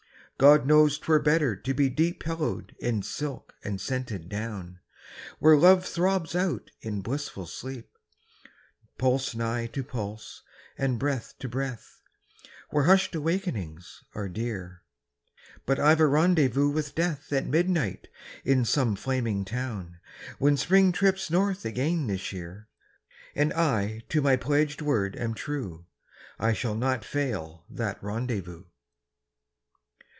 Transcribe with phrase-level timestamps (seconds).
[0.37, 4.79] God knows 'twere better to be deep Pillowed in silk and scented down,
[5.37, 7.95] Where Love throbs out in blissful sleep,
[8.97, 10.41] Pulse nigh to pulse,
[10.79, 12.01] and breath to breath,
[12.71, 14.81] Where hushed awakenings are dear...
[15.67, 18.07] But I've a rendezvous with Death At midnight
[18.43, 19.99] in some flaming town,
[20.39, 22.67] When Spring trips north again this year,
[23.35, 25.85] And I to my pledged word am true,
[26.39, 28.63] I shall not fail that rendezvous.